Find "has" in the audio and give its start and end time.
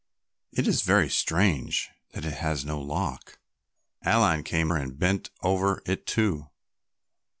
2.33-2.65